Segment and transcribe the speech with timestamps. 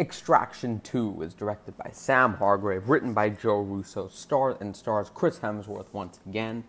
[0.00, 5.40] Extraction 2 is directed by Sam Hargrave, written by Joe Russo, star and stars Chris
[5.40, 6.64] Hemsworth once again,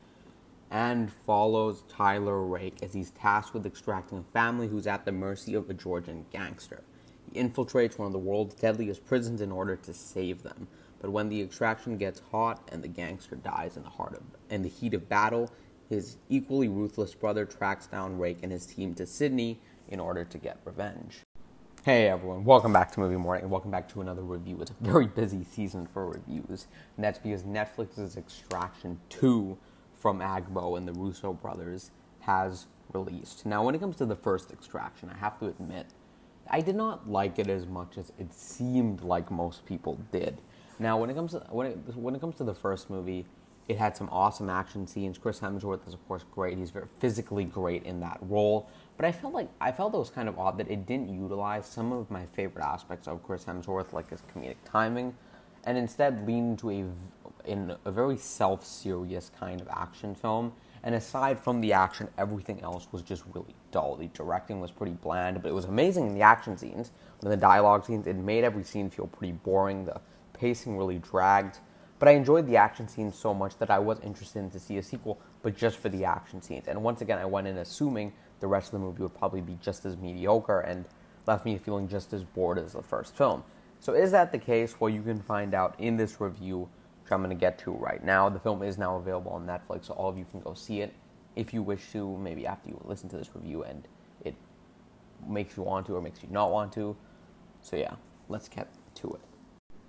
[0.70, 5.54] and follows Tyler Rake as he's tasked with extracting a family who's at the mercy
[5.54, 6.84] of a Georgian gangster.
[7.32, 10.68] He infiltrates one of the world's deadliest prisons in order to save them.
[11.00, 14.62] But when the extraction gets hot and the gangster dies in the heart of in
[14.62, 15.50] the heat of battle,
[15.88, 20.38] his equally ruthless brother tracks down Rake and his team to Sydney in order to
[20.38, 21.22] get revenge.
[21.84, 24.60] Hey everyone, welcome back to Movie Morning, and welcome back to another review.
[24.62, 29.58] It's a very busy season for reviews, and that's because Netflix's Extraction 2
[29.96, 33.48] from Agbo and the Russo brothers has released.
[33.48, 35.88] Now, when it comes to the first Extraction, I have to admit,
[36.48, 40.38] I did not like it as much as it seemed like most people did.
[40.78, 43.26] Now, when it comes to when it, when it comes to the first movie,
[43.72, 45.18] it had some awesome action scenes.
[45.18, 46.58] Chris Hemsworth is of course great.
[46.58, 48.70] He's very physically great in that role.
[48.98, 51.66] But I felt like I felt it was kind of odd that it didn't utilize
[51.66, 55.16] some of my favorite aspects of Chris Hemsworth, like his comedic timing,
[55.64, 56.86] and instead leaned to a
[57.46, 60.54] in a very self-serious kind of action film.
[60.84, 63.96] And aside from the action, everything else was just really dull.
[63.96, 66.92] The directing was pretty bland, but it was amazing in the action scenes.
[67.20, 69.86] But in the dialogue scenes, it made every scene feel pretty boring.
[69.86, 70.02] The
[70.34, 71.60] pacing really dragged.
[72.02, 74.80] But I enjoyed the action scenes so much that I was interested in to see
[74.80, 76.68] a sequel, but just for the action scenes.
[76.68, 79.56] And once again, I went in assuming the rest of the movie would probably be
[79.62, 80.86] just as mediocre and
[81.28, 83.44] left me feeling just as bored as the first film.
[83.80, 84.80] So, is that the case?
[84.80, 86.68] Well, you can find out in this review,
[87.04, 88.30] which I'm going to get to right now.
[88.30, 90.96] The film is now available on Netflix, so all of you can go see it
[91.36, 93.88] if you wish to, maybe after you listen to this review and
[94.26, 94.34] it
[95.28, 96.98] makes you want to or makes you not want to.
[97.62, 97.94] So, yeah,
[98.28, 99.31] let's get to it.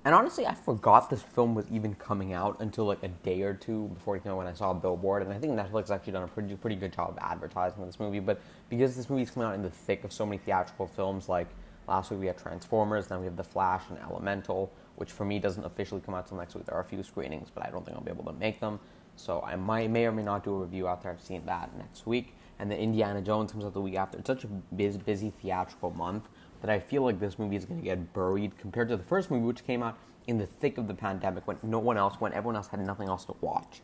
[0.05, 3.55] And honestly, I forgot this film was even coming out until like a day or
[3.55, 5.22] two before you know when I saw a billboard.
[5.22, 8.19] And I think Netflix actually done a pretty pretty good job of advertising this movie.
[8.19, 11.47] But because this movie's coming out in the thick of so many theatrical films, like
[11.86, 15.39] last week we had Transformers, now we have The Flash and Elemental, which for me
[15.39, 16.67] doesn't officially come out till next week.
[16.67, 18.80] There are a few screenings, but I don't think I'll be able to make them.
[19.14, 22.08] So I might may or may not do a review after I've seen that next
[22.08, 22.35] week.
[22.58, 24.18] And then Indiana Jones comes out the week after.
[24.18, 26.29] It's such a busy, busy theatrical month
[26.62, 29.30] that I feel like this movie is going to get buried compared to the first
[29.30, 32.33] movie, which came out in the thick of the pandemic when no one else, when
[32.33, 33.83] everyone else had nothing else to watch.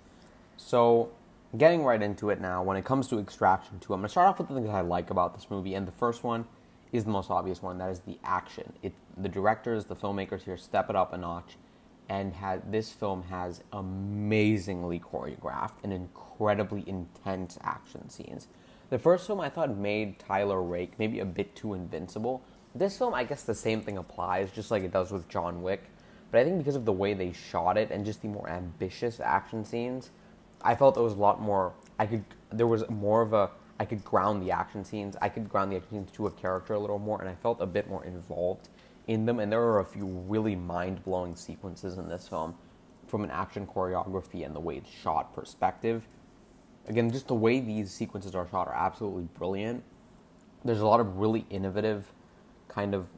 [0.56, 1.10] So,
[1.56, 4.28] getting right into it now, when it comes to Extraction 2, I'm going to start
[4.28, 6.46] off with the things I like about this movie, and the first one
[6.92, 7.78] is the most obvious one.
[7.78, 8.72] That is the action.
[8.82, 11.56] It, the directors, the filmmakers here step it up a notch,
[12.08, 18.46] and had, this film has amazingly choreographed and incredibly intense action scenes.
[18.90, 22.42] The first film I thought made Tyler Rake maybe a bit too invincible,
[22.78, 25.82] this film, I guess the same thing applies, just like it does with John Wick.
[26.30, 29.20] But I think because of the way they shot it and just the more ambitious
[29.20, 30.10] action scenes,
[30.62, 31.72] I felt it was a lot more.
[31.98, 33.50] I could there was more of a
[33.80, 35.16] I could ground the action scenes.
[35.22, 37.60] I could ground the action scenes to a character a little more, and I felt
[37.60, 38.68] a bit more involved
[39.06, 39.38] in them.
[39.38, 42.54] And there were a few really mind blowing sequences in this film,
[43.06, 46.08] from an action choreography and the way it's shot perspective.
[46.88, 49.84] Again, just the way these sequences are shot are absolutely brilliant.
[50.64, 52.12] There's a lot of really innovative
[52.68, 53.08] kind of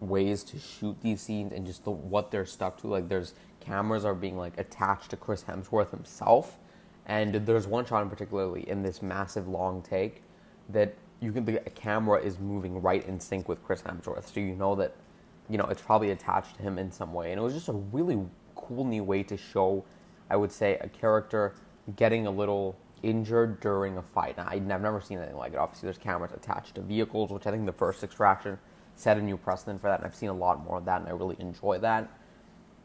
[0.00, 2.86] ways to shoot these scenes and just the, what they're stuck to.
[2.86, 6.58] Like there's cameras are being like attached to Chris Hemsworth himself,
[7.06, 10.22] and there's one shot in particularly in this massive long take
[10.68, 14.54] that you can the camera is moving right in sync with Chris Hemsworth, so you
[14.54, 14.94] know that
[15.48, 17.72] you know it's probably attached to him in some way, and it was just a
[17.72, 18.18] really
[18.54, 19.84] cool new way to show,
[20.30, 21.54] I would say, a character
[21.96, 24.36] getting a little injured during a fight.
[24.36, 25.58] Now, I've never seen anything like it.
[25.58, 28.58] Obviously, there's cameras attached to vehicles, which I think the first extraction
[28.98, 30.00] set a new precedent for that.
[30.00, 32.10] And I've seen a lot more of that, and I really enjoy that.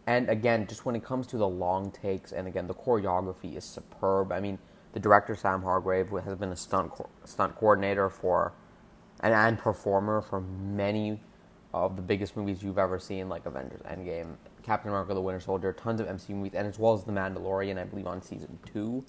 [0.05, 3.63] And again, just when it comes to the long takes, and again, the choreography is
[3.63, 4.31] superb.
[4.31, 4.59] I mean,
[4.91, 8.53] the director Sam Hargrave has been a stunt co- stunt coordinator for,
[9.21, 11.19] and, and performer for many
[11.73, 15.73] of the biggest movies you've ever seen, like Avengers Endgame, Captain America: The Winter Soldier,
[15.73, 19.03] tons of MCU movies, and as well as The Mandalorian, I believe on season two.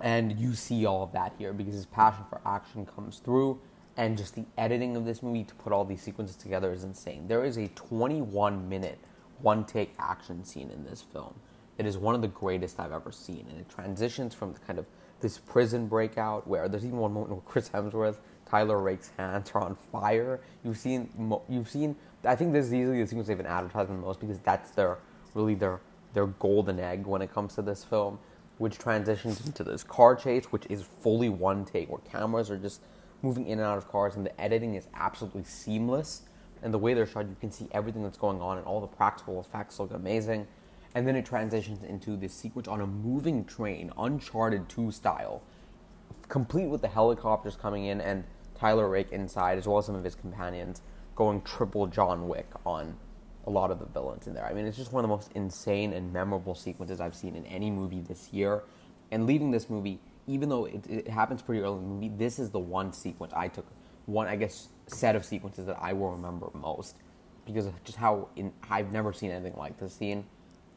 [0.00, 3.60] And you see all of that here because his passion for action comes through
[4.00, 7.28] and just the editing of this movie to put all these sequences together is insane.
[7.28, 8.98] There is a 21 minute
[9.42, 11.34] one take action scene in this film.
[11.76, 14.78] It is one of the greatest I've ever seen, and it transitions from the kind
[14.78, 14.86] of
[15.20, 18.16] this prison breakout where there's even one moment where Chris Hemsworth,
[18.48, 20.40] Tyler Rake's hands are on fire.
[20.64, 21.10] You've seen,
[21.50, 21.94] you've seen.
[22.24, 24.96] I think this is easily the sequence they've been advertising the most because that's their
[25.34, 25.78] really their
[26.14, 28.18] their golden egg when it comes to this film,
[28.56, 32.80] which transitions into this car chase, which is fully one take where cameras are just
[33.22, 36.22] moving in and out of cars, and the editing is absolutely seamless.
[36.62, 38.86] And the way they're shot, you can see everything that's going on, and all the
[38.86, 40.46] practical effects look amazing.
[40.94, 45.42] And then it transitions into this sequence on a moving train, Uncharted 2 style,
[46.28, 48.24] complete with the helicopters coming in and
[48.56, 50.82] Tyler Rake inside, as well as some of his companions,
[51.14, 52.96] going triple John Wick on
[53.46, 54.44] a lot of the villains in there.
[54.44, 57.46] I mean, it's just one of the most insane and memorable sequences I've seen in
[57.46, 58.62] any movie this year.
[59.10, 62.38] And leaving this movie, even though it, it happens pretty early in the movie, this
[62.38, 63.66] is the one sequence I took,
[64.06, 66.96] one, I guess, set of sequences that I will remember most
[67.46, 70.24] because of just how in, I've never seen anything like this scene.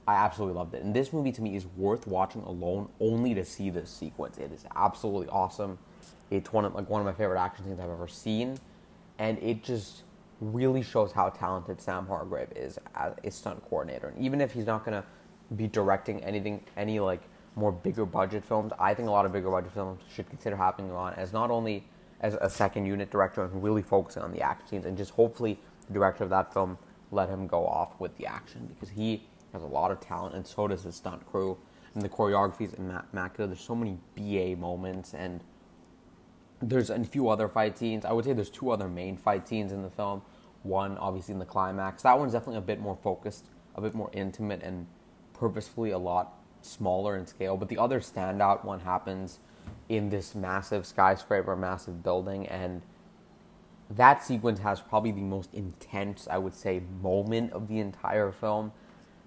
[0.08, 0.84] I absolutely loved it.
[0.84, 4.38] And this movie to me is worth watching alone only to see this sequence.
[4.38, 5.78] It is absolutely awesome.
[6.30, 8.58] It's one of like one of my favorite action scenes I've ever seen.
[9.18, 10.04] And it just
[10.42, 14.10] really shows how talented Sam Hargrave is as a stunt coordinator.
[14.10, 15.08] And even if he's not going to
[15.56, 17.22] be directing anything, any like
[17.56, 20.92] more bigger budget films, I think a lot of bigger budget films should consider him
[20.92, 21.86] on as not only
[22.22, 25.60] as a second unit director and really focusing on the action scenes, and just hopefully
[25.88, 26.78] the director of that film
[27.12, 30.46] let him go off with the action because he has a lot of talent, and
[30.46, 31.58] so does his stunt crew.
[31.94, 33.52] And the choreography is immaculate.
[33.52, 35.44] There's so many BA moments, and
[36.60, 38.04] there's a few other fight scenes.
[38.04, 40.24] I would say there's two other main fight scenes in the film
[40.64, 42.02] one, obviously, in the climax.
[42.02, 43.46] That one's definitely a bit more focused,
[43.76, 44.88] a bit more intimate, and
[45.34, 46.34] purposefully a lot
[46.66, 47.58] smaller in scale.
[47.58, 49.40] But the other standout one happens
[49.90, 52.82] in this massive skyscraper, massive building, and
[53.90, 58.72] that sequence has probably the most intense, I would say, moment of the entire film.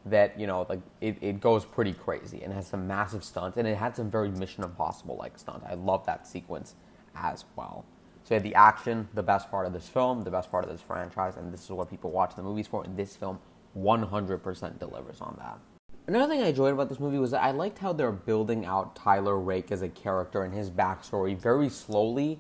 [0.05, 3.67] That you know, like it, it goes pretty crazy and has some massive stunts, and
[3.67, 5.67] it had some very Mission Impossible like stunts.
[5.69, 6.77] I love that sequence
[7.17, 7.85] as well.
[8.23, 10.81] So had the action, the best part of this film, the best part of this
[10.81, 12.85] franchise, and this is what people watch the movies for.
[12.85, 13.39] And this film
[13.77, 15.76] 100% delivers on that.
[16.09, 18.95] Another thing I enjoyed about this movie was that I liked how they're building out
[18.95, 22.39] Tyler Rake as a character and his backstory very slowly,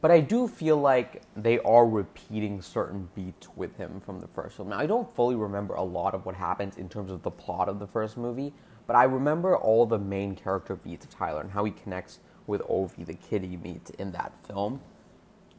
[0.00, 4.56] but I do feel like they are repeating certain beats with him from the first
[4.56, 4.70] film.
[4.70, 7.68] Now, I don't fully remember a lot of what happens in terms of the plot
[7.68, 8.52] of the first movie,
[8.88, 12.18] but I remember all the main character beats of Tyler and how he connects
[12.48, 14.80] with Ovi, the kid he meets in that film.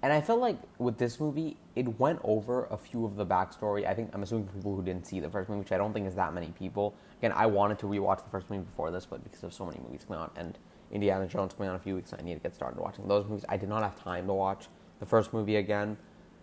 [0.02, 3.88] And I felt like with this movie, it went over a few of the backstory.
[3.88, 6.08] I think I'm assuming people who didn't see the first movie, which I don't think
[6.08, 6.94] is that many people.
[7.20, 9.80] Again, I wanted to rewatch the first movie before this, but because of so many
[9.80, 10.58] movies coming out and
[10.92, 13.46] Indiana Jones coming out a few weeks, I need to get started watching those movies.
[13.50, 14.68] I did not have time to watch
[15.00, 15.98] the first movie again,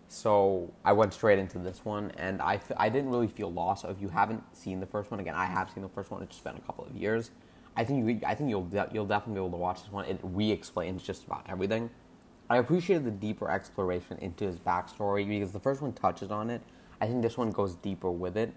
[0.07, 3.83] so I went straight into this one, and I f- I didn't really feel lost.
[3.83, 6.21] So if you haven't seen the first one, again, I have seen the first one.
[6.21, 7.31] It's just been a couple of years.
[7.75, 10.05] I think you, I think you'll de- you'll definitely be able to watch this one.
[10.05, 11.89] It re-explains just about everything.
[12.49, 16.61] I appreciated the deeper exploration into his backstory because the first one touches on it.
[17.01, 18.53] I think this one goes deeper with it.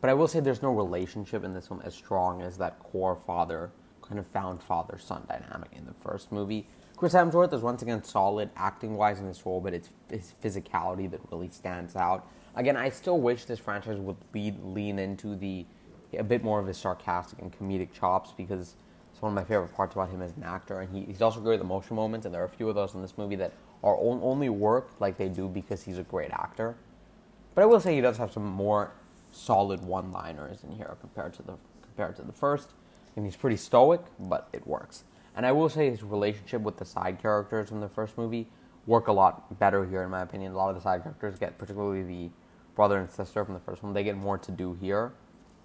[0.00, 3.16] But I will say there's no relationship in this one as strong as that core
[3.16, 3.70] father,
[4.02, 6.66] kind of found father son dynamic in the first movie.
[6.96, 11.10] Chris Hemsworth is once again solid acting wise in this role, but it's his physicality
[11.10, 12.26] that really stands out.
[12.54, 15.66] Again, I still wish this franchise would lead, lean into the
[16.18, 18.74] a bit more of his sarcastic and comedic chops because
[19.12, 21.40] it's one of my favorite parts about him as an actor, and he, he's also
[21.40, 22.26] great at the motion moments.
[22.26, 25.16] And there are a few of those in this movie that are only work like
[25.16, 26.76] they do because he's a great actor.
[27.54, 28.92] But I will say he does have some more
[29.32, 32.70] solid one-liners in here compared to the compared to the first,
[33.16, 35.04] and he's pretty stoic, but it works.
[35.34, 38.48] And I will say his relationship with the side characters in the first movie
[38.86, 40.52] work a lot better here, in my opinion.
[40.52, 42.30] A lot of the side characters get, particularly the
[42.74, 45.12] brother and sister from the first one, they get more to do here,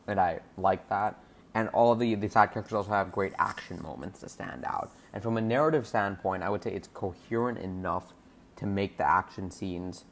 [0.08, 1.18] and I like that
[1.56, 4.92] and all of the, the side characters also have great action moments to stand out.
[5.14, 8.14] And from a narrative standpoint, I would say it's coherent enough
[8.58, 10.04] to make the action scenes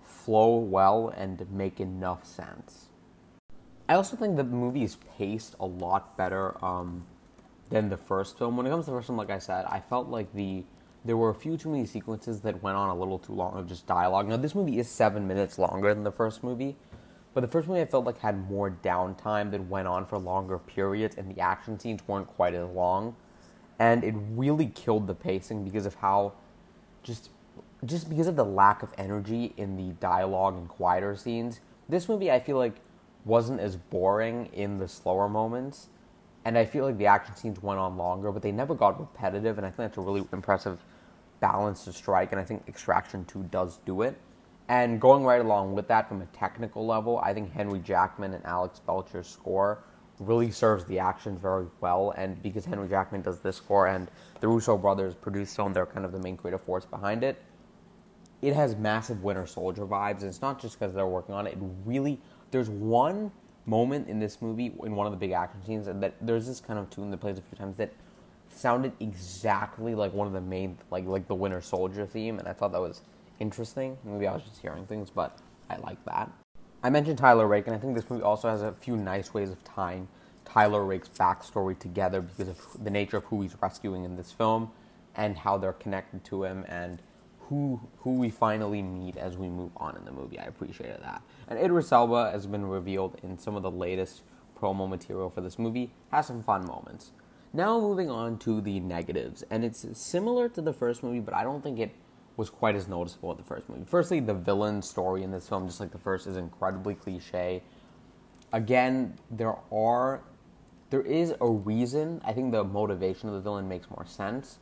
[0.00, 2.88] flow well and make enough sense.
[3.88, 7.04] I also think the movie is paced a lot better um,
[7.70, 8.56] than the first film.
[8.56, 10.64] When it comes to the first film, like I said, I felt like the
[11.04, 13.66] there were a few too many sequences that went on a little too long of
[13.66, 14.28] just dialogue.
[14.28, 16.76] Now, this movie is seven minutes longer than the first movie,
[17.34, 20.58] but the first movie I felt like had more downtime that went on for longer
[20.58, 23.16] periods, and the action scenes weren't quite as long.
[23.78, 26.34] And it really killed the pacing because of how
[27.02, 27.30] just
[27.84, 31.60] just because of the lack of energy in the dialogue and quieter scenes.
[31.88, 32.76] This movie I feel like
[33.24, 35.88] wasn't as boring in the slower moments.
[36.44, 39.58] And I feel like the action scenes went on longer, but they never got repetitive,
[39.58, 40.84] and I think that's a really impressive
[41.40, 44.16] balance to strike, and I think Extraction 2 does do it.
[44.68, 48.44] And going right along with that from a technical level, I think Henry Jackman and
[48.46, 49.84] Alex Belcher's score
[50.18, 52.14] really serves the action very well.
[52.16, 54.10] And because Henry Jackman does this score and
[54.40, 57.42] the Russo brothers produced film, they're kind of the main creative force behind it.
[58.42, 60.20] It has massive Winter Soldier vibes.
[60.20, 61.54] And it's not just because they're working on it.
[61.54, 62.20] It really,
[62.50, 63.30] there's one
[63.64, 66.78] moment in this movie, in one of the big action scenes, that there's this kind
[66.78, 67.92] of tune that plays a few times that
[68.50, 72.38] sounded exactly like one of the main, like like the Winter Soldier theme.
[72.38, 73.02] And I thought that was
[73.38, 73.96] interesting.
[74.04, 75.38] Maybe I was just hearing things, but
[75.70, 76.30] I like that.
[76.82, 79.50] I mentioned Tyler Rake, and I think this movie also has a few nice ways
[79.50, 80.08] of tying
[80.44, 84.70] Tyler Rake's backstory together because of the nature of who he's rescuing in this film
[85.14, 87.00] and how they're connected to him and
[87.52, 90.38] who who we finally meet as we move on in the movie.
[90.38, 91.20] I appreciated that.
[91.48, 94.22] And Idris Elba has been revealed in some of the latest
[94.58, 95.92] promo material for this movie.
[96.10, 97.12] Has some fun moments.
[97.52, 101.42] Now moving on to the negatives, and it's similar to the first movie, but I
[101.42, 101.94] don't think it
[102.38, 103.84] was quite as noticeable at the first movie.
[103.86, 107.62] Firstly, the villain story in this film, just like the first, is incredibly cliche.
[108.54, 110.22] Again, there are
[110.88, 112.22] there is a reason.
[112.24, 114.58] I think the motivation of the villain makes more sense.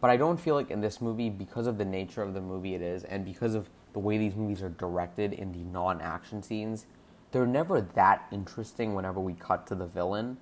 [0.00, 2.74] But I don't feel like in this movie, because of the nature of the movie
[2.74, 6.42] it is, and because of the way these movies are directed in the non action
[6.42, 6.86] scenes,
[7.32, 10.36] they're never that interesting whenever we cut to the villain.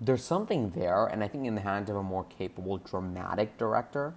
[0.00, 4.14] There's something there, and I think in the hands of a more capable dramatic director,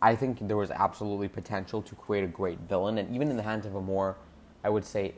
[0.00, 3.42] I think there was absolutely potential to create a great villain, and even in the
[3.42, 4.16] hands of a more,
[4.62, 5.14] I would say,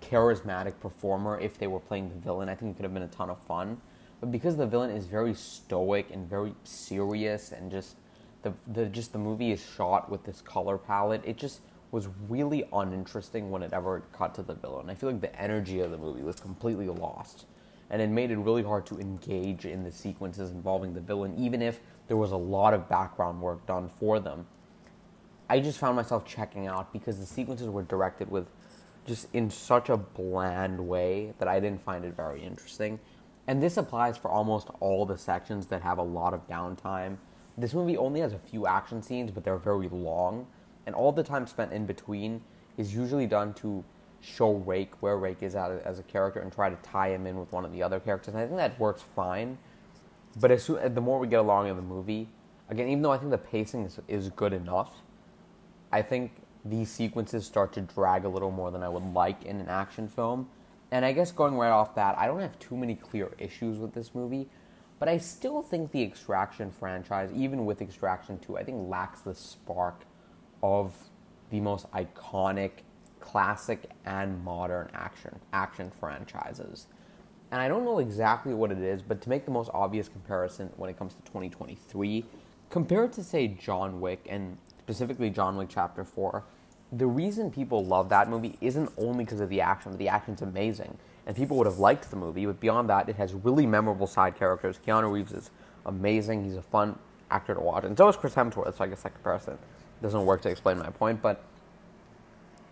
[0.00, 3.08] charismatic performer, if they were playing the villain, I think it could have been a
[3.08, 3.80] ton of fun.
[4.24, 7.96] But because the villain is very stoic and very serious, and just
[8.40, 12.64] the, the just the movie is shot with this color palette, it just was really
[12.72, 14.88] uninteresting when it ever cut to the villain.
[14.88, 17.44] I feel like the energy of the movie was completely lost,
[17.90, 21.60] and it made it really hard to engage in the sequences involving the villain, even
[21.60, 24.46] if there was a lot of background work done for them.
[25.50, 28.46] I just found myself checking out because the sequences were directed with
[29.04, 32.98] just in such a bland way that I didn't find it very interesting.
[33.46, 37.18] And this applies for almost all the sections that have a lot of downtime.
[37.56, 40.46] This movie only has a few action scenes, but they're very long,
[40.86, 42.42] and all the time spent in between
[42.76, 43.84] is usually done to
[44.20, 47.38] show Rake where Rake is at as a character and try to tie him in
[47.38, 48.34] with one of the other characters.
[48.34, 49.58] And I think that works fine.
[50.40, 52.28] But as soon, the more we get along in the movie,
[52.68, 55.02] again, even though I think the pacing is, is good enough,
[55.92, 56.32] I think
[56.64, 60.08] these sequences start to drag a little more than I would like in an action
[60.08, 60.48] film.
[60.94, 63.94] And I guess going right off that, I don't have too many clear issues with
[63.94, 64.48] this movie,
[65.00, 69.34] but I still think the Extraction franchise, even with Extraction 2, I think lacks the
[69.34, 70.02] spark
[70.62, 70.94] of
[71.50, 72.84] the most iconic,
[73.18, 76.86] classic, and modern action action franchises.
[77.50, 80.70] And I don't know exactly what it is, but to make the most obvious comparison
[80.76, 82.24] when it comes to 2023,
[82.70, 86.44] compared to say John Wick and specifically John Wick Chapter 4,
[86.96, 90.42] the reason people love that movie isn't only because of the action, but the action's
[90.42, 90.96] amazing.
[91.26, 94.36] And people would have liked the movie, but beyond that, it has really memorable side
[94.36, 94.78] characters.
[94.86, 95.50] Keanu Reeves is
[95.86, 96.44] amazing.
[96.44, 96.98] He's a fun
[97.30, 97.84] actor to watch.
[97.84, 99.58] And so is Chris Hemsworth, so I guess that comparison
[100.02, 101.42] doesn't work to explain my point, but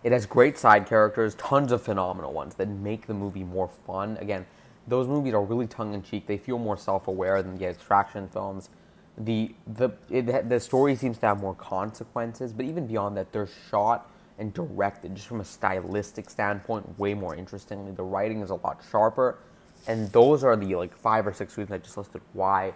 [0.03, 4.17] it has great side characters, tons of phenomenal ones that make the movie more fun.
[4.21, 4.45] Again,
[4.87, 6.27] those movies are really tongue in cheek.
[6.27, 8.69] They feel more self aware than the extraction films
[9.17, 13.49] the the it, the story seems to have more consequences, but even beyond that, they're
[13.69, 14.09] shot
[14.43, 17.93] and directed just from a stylistic standpoint way more interestingly.
[17.93, 19.39] The writing is a lot sharper,
[19.87, 22.73] and those are the like five or six reasons I just listed why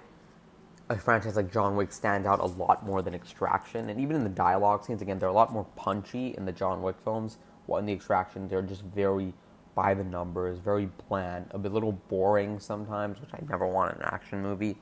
[0.89, 3.89] a franchise like John Wick stands out a lot more than Extraction.
[3.89, 6.81] And even in the dialogue scenes, again, they're a lot more punchy in the John
[6.81, 7.38] Wick films.
[7.65, 9.33] While in the Extraction, they're just very
[9.75, 14.01] by the numbers, very bland, a bit little boring sometimes, which I never want in
[14.01, 14.77] an action movie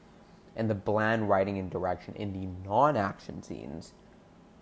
[0.55, 3.93] and the bland writing and direction in the non-action scenes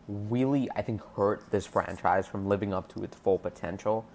[0.08, 4.06] really I think hurt this franchise from living up to its full potential.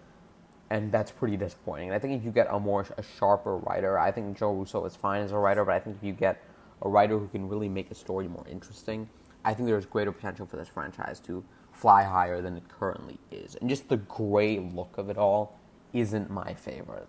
[0.71, 1.89] And that's pretty disappointing.
[1.89, 4.85] And I think if you get a more a sharper writer, I think Joe Russo
[4.85, 6.43] is fine as a writer, but I think if you get
[6.83, 9.09] a writer who can really make a story more interesting,
[9.45, 11.43] I think there's greater potential for this franchise to
[11.73, 13.55] fly higher than it currently is.
[13.57, 15.59] And just the gray look of it all
[15.95, 17.09] isn't my favorite.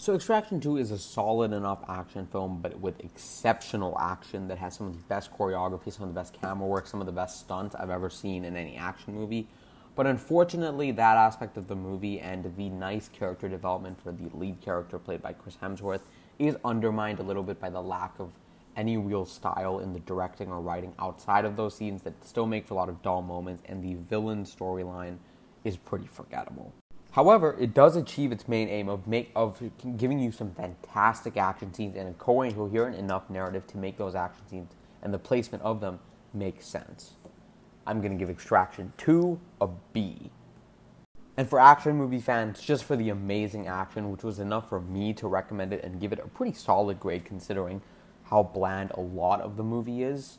[0.00, 4.74] So Extraction 2 is a solid enough action film, but with exceptional action that has
[4.74, 7.40] some of the best choreography, some of the best camera work, some of the best
[7.40, 9.46] stunts I've ever seen in any action movie.
[9.96, 14.62] But unfortunately, that aspect of the movie and the nice character development for the lead
[14.62, 16.00] character played by Chris Hemsworth
[16.38, 18.30] is undermined a little bit by the lack of
[18.76, 22.66] any real style in the directing or writing outside of those scenes that still make
[22.66, 25.18] for a lot of dull moments, and the villain storyline
[25.62, 26.72] is pretty forgettable.
[27.12, 29.60] However, it does achieve its main aim of make of
[29.96, 34.46] giving you some fantastic action scenes and a coherent enough narrative to make those action
[34.48, 35.98] scenes and the placement of them
[36.32, 37.14] make sense.
[37.86, 40.30] I'm going to give Extraction 2 a B.
[41.36, 45.12] And for action movie fans, just for the amazing action, which was enough for me
[45.14, 47.80] to recommend it and give it a pretty solid grade considering
[48.24, 50.38] how bland a lot of the movie is,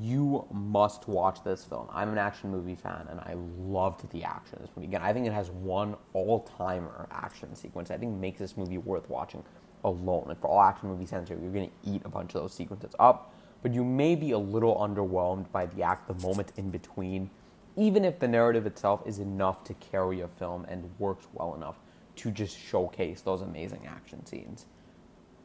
[0.00, 1.88] you must watch this film.
[1.92, 4.88] I'm an action movie fan, and I loved the action in this movie.
[4.88, 7.90] Again, I think it has one all-timer action sequence.
[7.90, 9.44] I think makes this movie worth watching
[9.84, 10.26] alone.
[10.28, 13.34] And for all action movie here, you're to eat a bunch of those sequences up,
[13.62, 17.30] but you may be a little underwhelmed by the act, the moment in between,
[17.76, 21.76] even if the narrative itself is enough to carry a film and works well enough
[22.16, 24.66] to just showcase those amazing action scenes.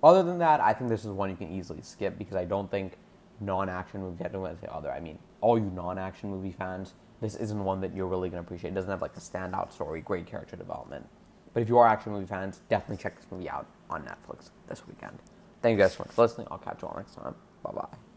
[0.01, 2.70] Other than that, I think this is one you can easily skip because I don't
[2.70, 2.98] think
[3.41, 4.24] non-action movie.
[4.24, 4.91] I don't want to say other.
[4.91, 8.48] I mean all you non-action movie fans, this isn't one that you're really going to
[8.48, 8.72] appreciate.
[8.72, 11.08] It doesn't have like a standout story, great character development.
[11.53, 14.88] But if you are action movie fans, definitely check this movie out on Netflix this
[14.88, 15.17] weekend.
[15.62, 16.48] Thank you guys so much for listening.
[16.51, 17.36] I'll catch you all next time.
[17.63, 18.09] Bye bye.